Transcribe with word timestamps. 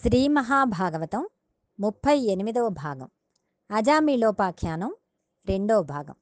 శ్రీ 0.00 0.28
మహాభాగవతం 0.28 1.28
ముప్పై 1.80 2.18
ఎనిమిదవ 2.18 2.68
భాగం. 2.68 3.08
అజామిలోపాఖ్యానం 3.70 4.94
రెండవ 5.48 5.82
భాగం. 5.82 6.14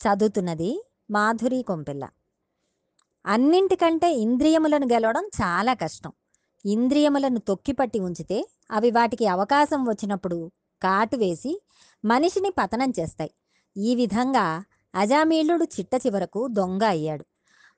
చదువుతున్నది 0.00 0.84
మాధురి 1.10 1.62
కొంపిల్ల. 1.62 2.08
అన్నింటికంటే 3.26 4.12
ఇంద్రియములను 4.12 4.86
గెలవడం 4.86 5.26
చాలా 5.26 5.74
కష్టం. 5.74 6.12
ఇంద్రియములను 6.64 7.38
తొక్కిపట్టి 7.38 8.00
ఉంచితే 8.00 8.48
అవి 8.70 8.90
వాటికి 8.90 9.26
అవకాశం 9.26 9.84
వచ్చినప్పుడు 9.84 10.52
కాటు 10.82 11.16
వేసి 11.16 11.62
మనిషిని 12.04 12.50
పతనం 12.50 12.92
చేస్తాయి. 13.00 13.30
ఈ 13.76 13.94
విధంగా 13.94 14.64
అజామీళుడు 14.94 15.64
చిట్ట 15.64 16.06
చివరకు 16.06 16.46
దొంగ 16.46 16.84
అయ్యాడు. 16.84 17.26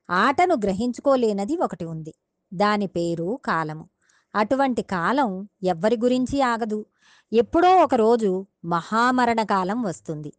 ఆటను 0.09 0.55
గ్రహించుకోలేనది 0.55 1.57
ఒకటి 1.57 1.85
ఉంది. 1.85 2.13
దాని 2.53 2.87
పేరు 2.87 3.39
కాలము. 3.45 3.89
అటువంటి 4.35 4.81
కాలం 4.81 5.47
ఎవ్వరి 5.63 5.97
గురించి 5.97 6.41
ఆగదు. 6.41 6.85
ఎప్పుడో 7.33 7.75
ఒకరోజు 7.75 8.47
మహామరణ 8.65 9.43
కాలం 9.43 9.81
వస్తుంది. 9.81 10.33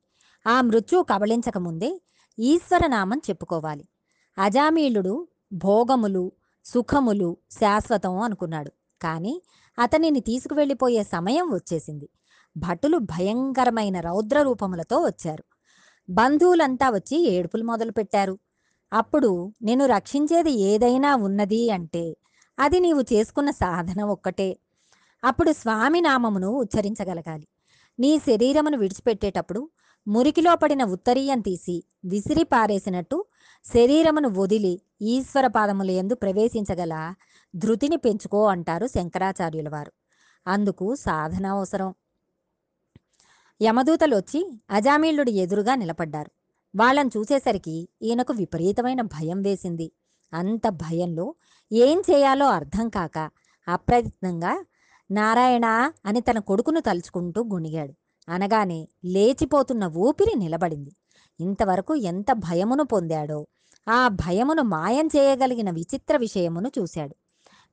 ఆ 0.46 0.60
మృత్యు 0.60 1.06
కబళించకముందే 1.10 2.01
ఈశ్వరనామం 2.38 3.18
చెప్పుకోవాలి. 3.18 3.88
అజామీళుడు 4.38 5.29
భోగములు 5.52 6.32
సుఖములు 6.65 7.37
శాశ్వతం 7.51 8.18
అనుకున్నాడు. 8.18 8.73
కానీ 9.02 9.42
అతనిని 9.79 10.20
తీసుకువెళ్ళిపోయే 10.20 11.02
సమయం 11.02 11.54
వచ్చేసింది. 11.54 12.09
భటులు 12.57 12.98
భయంకరమైన 12.98 14.01
రౌద్ర 14.01 14.43
రూపములతో 14.43 14.98
వచ్చారు. 14.98 15.45
బంధువులంతా 16.10 16.91
వచ్చి 16.91 17.29
ఏడుపులు 17.29 17.65
మొదలుపెట్టారు. 17.65 18.38
అప్పుడు 18.93 19.52
నేను 19.62 19.87
రక్షించేది 19.87 20.52
ఏదైనా 20.52 21.16
ఉన్నది 21.16 21.70
అంటే 21.70 22.16
అది 22.60 22.80
నీవు 22.80 23.02
చేసుకున్న 23.02 23.50
సాధన 23.50 24.05
ఒక్కటే. 24.05 24.59
అప్పుడు 25.24 25.52
స్వామి 25.52 26.01
నామమును 26.01 26.48
ఉచ్చరించగలగాలి. 26.48 27.46
నీ 28.01 28.18
శరీరమును 28.18 28.79
విడిచిపెట్టేటప్పుడు 28.79 29.71
మురికిలో 30.09 30.57
పడిన 30.57 30.85
ఉత్తరీయం 30.85 31.40
తీసి 31.40 31.85
విసిరి 32.04 32.45
పారేసినట్టు 32.45 33.24
శరీరమును 33.65 34.29
వదిలి 34.29 34.82
ఈశ్వర 35.02 35.46
పాదముల 35.46 35.90
యందు 35.90 36.15
ప్రవేశించగల 36.15 37.15
ధృతిని 37.57 37.96
పెంచుకో 37.96 38.46
అంటారు 38.46 38.87
శంకరాచార్యుల 38.87 39.68
వారు 39.68 39.92
అందుకు 40.46 40.95
సాధన 40.95 41.46
అవసరం. 41.46 41.95
యమదూతలు 43.63 44.16
వచ్చి 44.16 44.60
అజామీళ్ళుడి 44.70 45.32
ఎదురుగా 45.32 45.74
నిలబడ్డారు. 45.74 46.30
వాళ్ళని 46.76 47.10
చూసేసరికి 47.16 47.88
ఈయనకు 48.02 48.32
విపరీతమైన 48.32 49.01
భయం 49.01 49.42
వేసింది. 49.42 49.92
అంత 50.32 50.68
భయంలో 50.68 51.35
ఏం 51.73 52.02
చేయాలో 52.10 52.46
అర్థం 52.46 52.88
కాక 52.88 53.18
అప్రయత్నంగా 53.68 54.65
నారాయణ 55.10 55.93
అని 56.07 56.21
తన 56.21 56.38
కొడుకును 56.38 56.80
తలుచుకుంటూ 56.80 57.45
గుణిగాడు 57.45 57.95
అనగానే 58.29 58.88
లేచిపోతున్న 59.04 59.87
ఊపిరి 59.87 60.38
నిలబడింది. 60.38 60.96
ఇంతవరకు 61.41 61.95
ఎంత 61.95 62.32
భయమును 62.32 62.85
పొందాడో 62.85 63.46
ఆ 63.88 64.09
భయమును 64.09 64.62
మాయం 64.62 65.06
చేయగలిగిన 65.06 65.71
విచిత్ర 65.71 66.16
విషయమును 66.16 66.71
చూశాడు. 66.78 67.16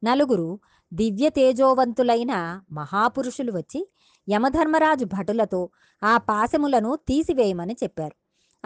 నలుగురు 0.03 0.59
దివ్య 0.94 1.30
తేజోవంతులైన 1.30 2.62
మహాపురుషులు 2.72 3.52
వచ్చి 3.52 3.92
యమధర్మరాజు 4.30 5.06
భటులతో 5.06 5.70
ఆ 6.03 6.18
పాశములను 6.18 6.95
తీసివేయమని 6.95 7.75
చెప్పారు. 7.84 8.16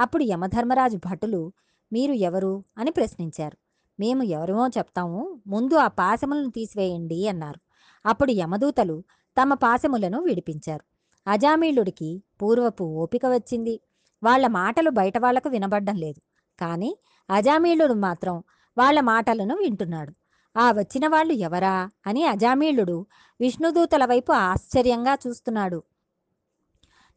అప్పుడు 0.02 0.24
యమధర్మరాజు 0.24 0.98
భటులు 0.98 1.54
మీరు 1.94 2.14
ఎవరు? 2.14 2.64
అని 2.78 2.92
ప్రశ్నించారు. 2.92 3.58
మేము 4.02 4.24
ఎవరమో 4.24 4.66
చెప్తాము 4.68 5.22
ముందు 5.48 5.76
ఆ 5.76 5.88
పాశములను 5.88 6.50
తీసివేయండి 6.50 7.20
అన్నారు. 7.28 7.60
అప్పుడు 8.06 8.32
యమదూతలు 8.32 8.96
తమ 9.38 9.54
పాశములను 9.54 10.20
విడిపించారు. 10.22 10.84
అజామీళుడికి 11.28 12.10
పూర్వపు 12.42 12.84
ఓపిక 12.84 13.26
వచ్చింది. 13.26 13.76
వాళ్ళ 14.24 14.46
మాటలు 14.48 14.90
బయట 14.90 15.18
వాళ్ళకు 15.18 15.50
వినబడ్డం 15.50 15.96
లేదు. 15.96 16.22
కానీ 16.62 16.92
అజామీళుడు 17.30 17.94
మాత్రం 17.94 18.36
వాళ్ళ 18.78 19.00
మాటలను 19.02 19.56
వింటున్నాడు. 19.56 20.14
ఆ 20.56 20.72
వచ్చిన 20.72 21.06
వాళ్ళు 21.08 21.34
ఎవరా 21.34 21.75
అని 22.08 22.22
అజామీళుడు 22.25 22.98
విష్ణుదూతల 23.42 24.06
వైపు 24.06 24.31
ఆశ్చర్యంగా 24.48 25.14
చూస్తున్నాడు. 25.28 25.80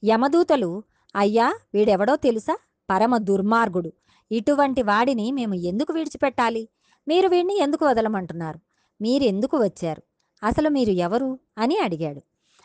యమదూతలు 0.02 0.70
అయ్యా 1.16 1.48
వీడెవడో 1.74 2.14
తెలుసా? 2.16 2.54
పరమ 2.90 3.14
దుర్మార్గుడు. 3.28 3.90
ఇటువంటి 4.30 4.82
వాడిని 4.82 5.26
మేము 5.32 5.54
ఎందుకు 5.54 5.92
విడిచిపెట్టాలి? 5.92 6.62
మీరు 7.08 7.28
వీడిని 7.28 7.58
ఎందుకు 7.58 7.86
వదలమంటున్నారు? 7.86 8.60
మీరెందుకు 9.00 9.56
వచ్చారు? 9.56 10.02
అసలు 10.42 10.68
మీరు 10.68 10.90
ఎవరు? 10.90 11.38
అని 11.58 11.78
అడిగాడు. 11.78 12.22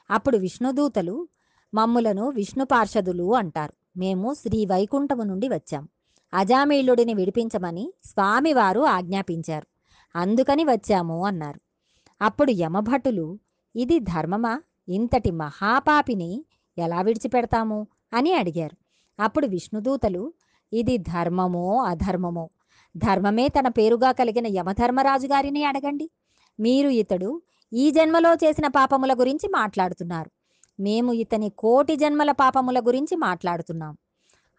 అప్పుడు 0.10 0.38
విష్ణుదూతలు 0.38 1.28
మమ్ములను 1.74 2.30
విష్ణు 2.30 2.66
పార్షదులు 2.66 3.36
అంటారు. 3.36 3.74
మేము 3.98 4.34
శ్రీ 4.34 4.66
వైకుంఠము 4.66 5.24
నుండి 5.24 5.48
వచ్చాం. 5.48 5.88
అజామీళుడిని 6.34 7.14
విడిపించమని 7.14 7.94
స్వామివారు 8.06 8.82
ఆజ్ఞాపించారు. 8.82 9.68
అందుకని 10.16 10.64
వచ్చాము 10.64 11.26
అన్నారు. 11.26 11.60
అప్పుడు 12.22 12.52
యమభటులు 12.52 13.40
ఇది 13.76 14.00
ధర్మమా? 14.00 14.62
ఇంతటి 14.90 15.32
మహాపాపిని 15.32 16.46
ఎలా 16.78 17.02
విడిచిపెడతాము? 17.02 17.88
అని 18.14 18.34
అడిగారు. 18.34 18.78
అప్పుడు 19.24 19.48
విష్ణుదూతలు 19.48 20.34
ఇది 20.74 20.98
ధర్మమో 20.98 21.84
అధర్మమో? 21.84 22.50
ధర్మమే 22.98 23.48
తన 23.48 23.68
పేరుగా 23.68 24.12
కలిగిన 24.12 24.48
యమధర్మరాజు 24.48 25.28
గారిని 25.28 25.64
అడగండి. 25.64 26.10
మీరు 26.60 26.90
ఇతడు 26.90 27.42
ఈ 27.74 27.92
జన్మలో 27.92 28.34
చేసిన 28.34 28.68
పాపముల 28.68 29.14
గురించి 29.14 29.50
మాట్లాడుతున్నారు. 29.50 30.32
మేము 30.80 31.14
ఇతని 31.14 31.50
కోటి 31.50 31.96
జన్మల 31.96 32.32
పాపముల 32.32 32.80
గురించి 32.80 33.18
మాట్లాడుతున్నాం. 33.18 33.98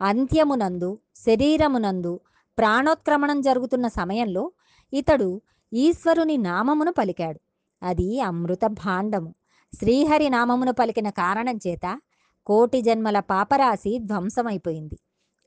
అంత్యమునందు 0.01 0.99
శరీరమునందు 1.17 2.21
ప్రాణోత్క్రమణం 2.59 3.41
జరుగుతున్న 3.41 3.89
సమయంలో 3.89 4.53
ఇతడు 4.93 5.43
ఈశ్వరుని 5.73 6.37
నామమును 6.37 6.93
పలికాడు. 6.93 7.41
అది 7.83 8.21
అమృత 8.21 8.67
భాండము. 8.67 9.35
శ్రీహరి 9.75 10.29
నామమును 10.29 10.73
పలికిన 10.73 11.11
కారణం 11.11 11.57
చేత 11.57 12.01
కోటి 12.47 12.83
జన్మల 12.83 13.21
పాపరాశి 13.21 13.99
ధ్వంసమైపోయింది. 13.99 14.99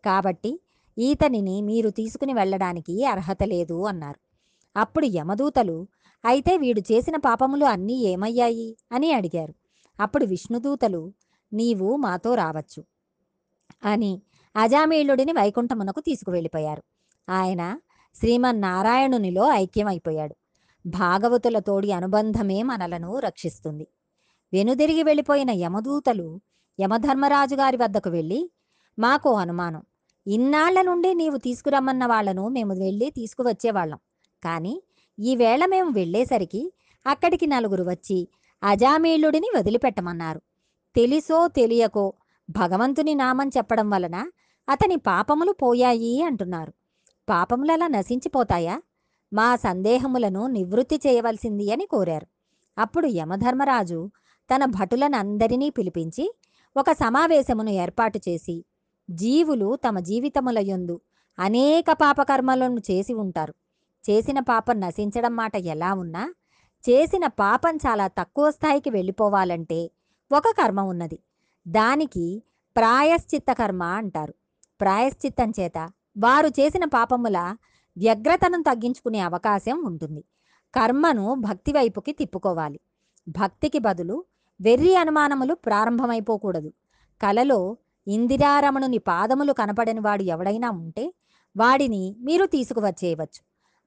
కాబట్టి 0.06 0.60
ఈతనిని 0.98 1.62
మీరు 1.62 1.90
తీసుకుని 1.90 2.34
వెళ్ళడానికి 2.34 3.06
అర్హత 3.06 3.38
లేదు 3.44 3.84
అన్నారు. 3.84 4.20
అప్పుడు 4.80 5.06
యమదూతలు 5.06 5.88
అయితే 6.26 6.58
వీడు 6.58 6.80
చేసిన 6.80 7.16
పాపములు 7.16 7.66
అన్నీ 7.66 7.94
ఏమయ్యాయి? 7.94 8.78
అని 8.92 9.12
అడిగారు. 9.12 9.54
అప్పుడు 10.00 10.26
విష్ణుదూతలు 10.26 11.14
నీవు 11.54 11.96
మాతో 11.96 12.36
రావచ్చు 12.36 12.84
అని 13.86 14.22
అజామీళుడిని 14.56 15.32
వైకుంఠమునకు 15.32 16.00
తీసుకువెళ్ళిపోయారు. 16.00 16.84
ఆయన 17.30 17.80
శ్రీమన్నారాయణునిలో 18.16 19.50
ఐక్యమైపోయాడు. 19.50 20.36
భాగవతుల 20.86 21.60
తోడి 21.60 21.92
అనుబంధమే 21.92 22.64
మనలను 22.64 23.20
రక్షిస్తుంది. 23.20 23.88
వెనుదిరిగి 24.54 25.04
వెళ్ళిపోయిన 25.04 25.52
యమదూతలు 25.52 26.42
యమధర్మరాజు 26.82 27.56
గారి 27.56 27.78
వద్దకు 27.78 28.10
వెళ్ళి 28.10 28.52
మాకు 29.00 29.34
అనుమానం. 29.34 29.84
ఇన్నాళ్ళ 30.28 30.82
నుండి 30.82 31.14
నీవు 31.14 31.38
తీసుకురమ్మన్న 31.38 32.06
వాళ్ళను 32.06 32.48
మేము 32.48 32.74
వెళ్ళి 32.74 33.10
తీసుకువచ్చేవాళ్ళం. 33.10 34.00
కానీ 34.44 34.84
ఈవేళ 35.20 35.66
మేము 35.66 35.90
వెళ్ళేసరికి 35.90 36.74
అక్కడికి 37.08 37.48
నలుగురు 37.48 37.84
వచ్చి 37.84 38.28
అజామీళ్ళుడిని 38.64 39.50
వదిలిపెట్టమన్నారు. 39.56 40.42
తెలిసో 40.96 41.48
తెలియకో 41.48 42.14
భగవంతుని 42.50 43.16
నామం 43.16 43.48
చెప్పడం 43.48 43.90
వలన 43.90 44.32
అతని 44.70 44.96
పాపములు 44.96 45.52
పోయాయి 45.52 46.22
అంటున్నారు. 46.22 46.74
పాపములలా 47.30 47.88
నశించిపోతాయా? 47.88 48.82
మా 49.34 49.56
సందేహములను 49.56 50.48
నివృత్తి 50.48 51.00
చేయవలసింది 51.08 51.72
అని 51.72 51.86
కోరారు. 51.86 52.28
అప్పుడు 52.78 53.08
యమధర్మరాజు 53.08 54.12
తన 54.56 54.66
భటులనందరినీ 54.66 55.70
పిలిపించి 55.70 56.36
ఒక 56.78 56.92
సమావేశమును 56.92 57.70
ఏర్పాటు 57.70 58.20
చేసి 58.30 58.66
జీవులు 59.10 59.76
తమ 59.76 60.00
జీవితముల 60.00 60.60
యందు 60.60 61.02
అనేక 61.40 61.86
పాపకర్మలను 61.92 62.80
చేసి 62.92 63.14
ఉంటారు. 63.14 63.54
చేసిన 64.10 64.40
పాపం 64.40 64.80
నశించడం 64.80 65.36
మాట 65.36 65.56
ఎలా 65.56 65.94
ఉన్నా 65.94 66.34
చేసిన 66.90 67.28
పాపం 67.28 67.76
చాలా 67.76 68.08
తక్కువ 68.08 68.52
స్థాయికి 68.52 68.90
వెళ్ళిపోవాలంటే 68.90 69.92
ఒక 70.32 70.44
కర్మ 70.48 70.80
ఉన్నది. 70.80 71.20
దానికి 71.68 72.44
ప్రాయశ్చిత్త 72.76 73.52
కర్మ 73.52 73.84
అంటారు. 73.84 74.34
ప్రాయశ్చిత్తం 74.82 75.54
చేత 75.60 75.92
వారు 76.18 76.48
చేసిన 76.48 76.86
పాపముల 76.86 77.56
వ్యగ్రతను 77.98 78.64
తగ్గించుకునే 78.64 79.20
అవకాశం 79.20 79.84
ఉంటుంది. 79.86 80.24
కర్మను 80.76 81.34
భక్తి 81.34 81.74
వైపుకి 81.74 82.12
తిప్పుకోవాలి. 82.12 82.80
భక్తికి 83.28 83.80
బదులు 83.80 84.24
వెర్రి 84.62 84.96
అనుమానములు 84.96 85.54
ప్రారంభమైపోకూడదు. 85.54 86.74
కలలో 87.22 87.78
ఇందిరారమణుని 88.08 88.98
పాదములు 88.98 89.54
కనపడని 89.54 90.00
వాడు 90.00 90.24
ఎవడైనా 90.24 90.70
ఉంటే 90.70 91.06
వాడిని 91.56 92.16
మీరు 92.20 92.46
తీసుకువచ్చేయవచ్చు. 92.46 93.42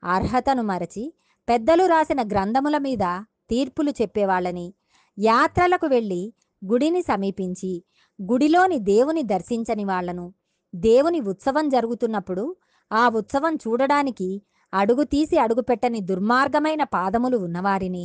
అర్హతను 0.05 0.63
మరచి 0.63 1.05
పెద్దలు 1.49 1.87
రాసిన 1.87 2.23
గ్రంథముల 2.23 2.79
మీద 2.79 3.05
తీర్పులు 3.51 3.91
చెప్పేవాళ్ళని 3.91 4.75
యాత్రలకు 5.19 5.87
వెళ్ళి 5.87 6.23
గుడిని 6.65 7.03
సమీపించి 7.03 7.85
గుడిలోని 8.19 8.79
దేవుని 8.79 9.23
దర్శించని 9.23 9.85
వాళ్ళను 9.85 10.27
దేవుని 10.75 11.21
ఉత్సవం 11.21 11.69
జరుగుతున్నప్పుడు 11.69 12.57
ఆ 12.93 13.09
ఉత్సవం 13.09 13.55
చూడడానికి 13.55 14.43
అడుగు 14.73 15.05
తీసి 15.05 15.39
అడుగుపెట్టని 15.39 16.01
దుర్మార్గమైన 16.01 16.83
పాదములు 16.85 17.37
ఉన్నవారిని 17.37 18.05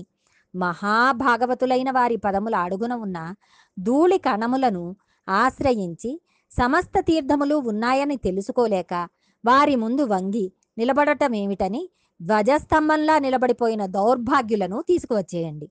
మహాభాగవతులైన 0.56 1.92
వారి 1.92 2.18
పదముల 2.18 2.56
అడుగున 2.56 2.94
ఉన్న 2.94 3.19
ధూళి 3.80 4.18
కణములను 4.18 4.96
ఆశ్రయించి 5.39 6.12
సమస్త 6.51 7.00
తీర్థములు 7.00 7.56
ఉన్నాయని 7.56 8.18
తెలుసుకోలేక 8.18 8.94
వారి 9.45 9.75
ముందు 9.75 10.04
వంగి 10.04 10.45
నిలబడటమేమిటని 10.78 11.89
ధ్వజస్తంభంలా 12.19 13.19
నిలబడిపోయిన 13.19 13.86
దౌర్భాగ్యులను 13.86 14.78
తీసుకువచ్చేయండి. 14.89 15.68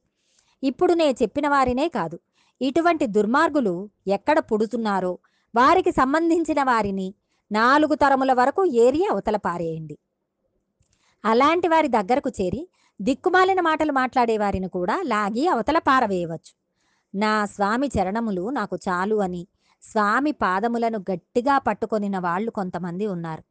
ఇప్పుడు 0.63 0.93
నే 0.93 1.09
చెప్పిన 1.23 1.49
వారినే 1.49 1.89
కాదు 1.89 2.17
ఇటువంటి 2.61 3.07
దుర్మార్గులు 3.07 3.75
ఎక్కడ 4.07 4.39
పుడుతున్నారో 4.39 5.13
వారికి 5.55 5.93
సంబంధించిన 5.93 6.63
వారిని 6.63 7.09
నాలుగు 7.51 7.95
తరముల 7.95 8.33
వరకు 8.33 8.63
ఏరి 8.85 9.01
అవతల 9.13 9.37
పారేయండి. 9.37 9.97
అలాంటి 11.25 11.69
వారి 11.69 11.89
దగ్గరకు 11.89 12.31
చేరి 12.41 12.63
దిక్కుమాలిన 13.01 13.61
మాటలు 13.61 13.93
మాట్లాడే 13.93 14.37
వారిని 14.39 14.69
కూడా 14.69 14.97
లాగి 15.05 15.45
అవతల 15.49 15.79
పారవేయవచ్చు. 15.79 16.53
నా 17.15 17.45
స్వామి 17.45 17.87
చరణములు 17.87 18.51
నాకు 18.51 18.77
చాలు 18.77 19.17
అని. 19.17 19.47
స్వామి 19.83 20.33
పాదములను 20.33 20.99
గట్టిగా 20.99 21.59
పట్టుకొనిన 21.59 22.19
వాళ్ళు 22.19 22.51
కొంతమంది 22.51 23.07
ఉన్నారు. 23.07 23.43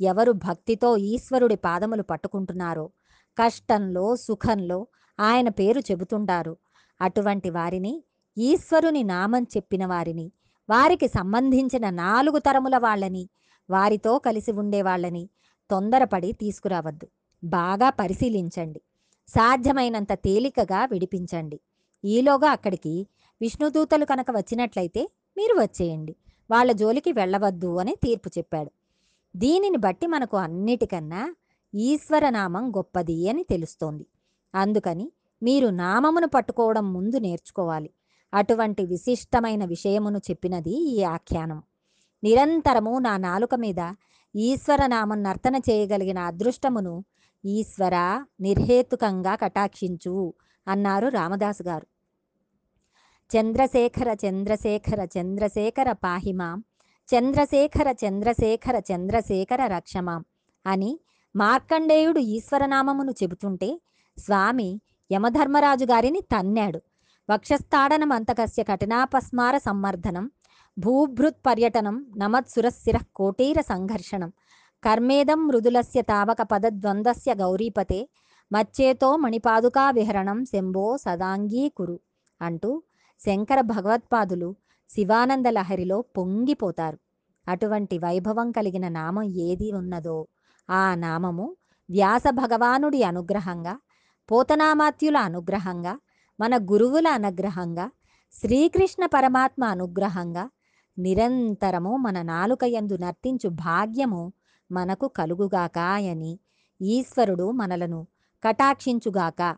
ఎవరు 0.00 0.32
భక్తితో 0.32 0.96
ఈశ్వరుడి 0.96 1.56
పాదములు 1.56 2.02
పట్టుకుంటున్నారో 2.02 2.90
కష్టంలో 3.38 4.16
సుఖంలో 4.16 4.86
ఆయన 5.20 5.48
పేరు 5.48 5.80
చెబుతుంటారు. 5.80 6.56
అటువంటి 7.00 7.50
వారిని 7.50 8.04
ఈశ్వరుని 8.38 9.02
నామం 9.02 9.42
చెప్పిన 9.42 9.86
వారిని 9.86 10.32
వారికి 10.70 11.08
సంబంధించిన 11.08 11.90
నాలుగు 11.90 12.38
తరముల 12.38 12.78
వాళ్ళని 12.78 13.28
వారితో 13.70 14.18
కలిసి 14.18 14.52
ఉండే 14.52 14.82
వాళ్ళని 14.82 15.28
తొందరపడి 15.70 16.32
తీసుకురావద్దు. 16.32 17.08
బాగా 17.44 17.90
పరిశీలించండి. 17.90 18.80
సాధ్యమైనంత 19.28 20.12
తేలికగా 20.12 20.84
విడిపించండి. 20.84 21.60
ఈలోగా 22.04 22.50
అక్కడికి 22.50 23.06
విష్ణుదూతలు 23.40 24.04
కనుక 24.04 24.26
వచ్చినట్లయితే 24.30 25.10
మీరు 25.36 25.60
వచ్చేయండి. 25.60 26.16
వాళ్ళ 26.50 26.72
జోలికి 26.72 27.12
వెళ్ళవద్దు 27.12 27.76
అని 27.76 27.94
తీర్పు 28.02 28.30
చెప్పాడు. 28.38 28.70
దీనిని 29.36 29.76
బట్టి 29.76 30.06
మనకు 30.06 30.36
అన్నిటికన్నా 30.36 31.34
ఈశ్వరనామం 31.74 32.70
గొప్పది 32.70 33.28
అని 33.28 33.44
తెలుస్తోంది. 33.50 34.06
అందుకని 34.54 35.12
మీరు 35.42 35.68
నామమును 35.68 36.28
పట్టుకోవడం 36.28 36.92
ముందు 36.92 37.16
నేర్చుకోవాలి. 37.16 37.90
అటువంటి 38.34 38.86
విశిష్టమైన 38.86 39.64
విషయమును 39.64 40.18
చెప్పినది 40.18 40.70
ఈ 40.70 41.02
ఆఖ్యానం. 41.02 41.62
నిరంతరము 42.24 42.98
నా 42.98 43.16
నాలుక 43.16 43.54
మీద 43.54 43.94
ఈశ్వరనామం 44.36 45.22
నర్తన 45.22 45.56
చేయగలిగిన 45.56 46.18
అదృష్టమును 46.18 47.04
ఈశ్వర 47.44 48.24
నిర్హేతుకంగా 48.40 49.34
కటాక్షించు 49.34 50.34
అన్నారు 50.68 51.08
రామదాసు 51.08 51.62
గారు. 51.62 51.86
చంద్రశేఖర 53.30 54.16
చంద్రశేఖర 54.24 55.08
చంద్రశేఖర 55.18 55.92
పాహిమాం 55.92 56.64
చంద్రశేఖర 57.08 57.94
చంద్రశేఖర 58.04 58.82
చంద్రశేఖర 58.92 59.66
రక్షమాం 59.66 60.24
అని 60.66 60.98
మార్కండేయుడు 61.36 62.18
ఈశ్వరనామమును 62.18 63.12
చెబుతుంటే 63.22 63.80
స్వామి 64.18 64.80
యమధర్మరాజు 65.12 65.84
గారిని 65.84 66.20
తన్నాడు. 66.20 66.78
వక్షస్థాడనం 67.30 68.12
అంతకస్య 68.12 68.62
కఠినాపస్మార 68.62 69.58
సంవర్ధనం 69.58 70.30
భూభృత్ 70.78 71.46
పర్యటనం 71.46 72.06
నమత్సురశిర 72.16 72.98
కోటీర 73.16 73.60
సంఘర్షణం 73.60 74.32
కర్మేదం 74.82 75.46
మృదులస్య 75.46 76.02
తావక 76.02 76.42
పదద్వంద్వస్య 76.42 77.34
గౌరీపతే 77.34 78.08
మచ్చేతో 78.52 79.16
మణిపాదుకా 79.16 79.90
విహరణం 79.90 80.44
శంభో 80.44 80.96
సదాంగీకురు 80.96 82.00
అంటూ 82.40 82.82
శంకర 83.26 83.60
భగవత్పాదులు 83.60 84.56
శివానంద 84.90 85.46
లహరిలో 85.46 86.00
పొంగిపోతారు. 86.00 86.98
అటువంటి 87.48 87.98
వైభవం 87.98 88.50
కలిగిన 88.50 88.88
నామం 88.88 89.22
ఏది 89.22 89.72
ఉన్నదో 89.72 90.26
ఆ 90.70 90.94
నామము 90.94 91.56
వ్యాస 91.90 92.22
భగవానుడి 92.30 93.02
అనుగ్రహంగా 93.02 93.74
పోతనామాత్యుల 94.30 95.16
అనుగ్రహంగా 95.16 95.94
మన 96.40 96.56
గురువుల 96.56 97.08
అనుగ్రహంగా 97.08 97.90
శ్రీకృష్ణ 98.34 99.06
పరమాత్మ 99.06 99.64
అనుగ్రహంగా 99.64 100.50
నిరంతరము 100.98 101.96
మన 101.96 102.22
నాలుక 102.22 102.64
ఎందు 102.64 102.96
నర్తించు 102.96 103.48
భాగ్యము 103.48 104.32
మనకు 104.72 105.08
కలుగుగాకాయని 105.08 106.38
ఈశ్వరుడు 106.80 107.50
మనలను 107.50 108.06
కటాక్షించుగాక. 108.44 109.56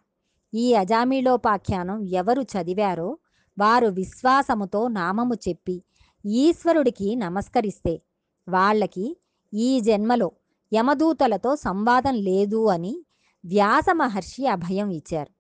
ఈ 0.55 0.75
అజామీలోపాఖ్యానం 0.75 2.01
ఎవరు 2.03 2.43
చదివారో 2.43 3.19
వారు 3.59 3.87
విశ్వాసముతో 3.87 4.89
నామము 4.89 5.35
చెప్పి 5.35 5.83
ఈశ్వరుడికి 6.27 7.17
నమస్కరిస్తే 7.17 8.03
వాళ్ళకి 8.49 9.17
ఈ 9.55 9.81
జన్మలో 9.81 10.33
యమదూతలతో 10.75 11.57
సంవాదం 11.57 12.15
లేదు 12.15 12.67
అని 12.67 13.05
వ్యాస 13.45 13.87
మహర్షి 13.93 14.47
అభయం 14.47 14.91
ఇచ్చారు. 14.91 15.31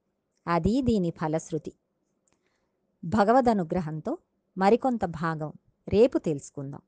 అది 0.51 0.83
దీని 0.83 1.11
ఫలశ్రుతి. 1.11 1.73
భగవద్ 3.05 3.49
అనుగ్రహంతో 3.49 4.19
మరికొంత 4.59 5.05
భాగం 5.05 5.53
రేపు 5.89 6.19
తెలుసుకుందాం. 6.19 6.81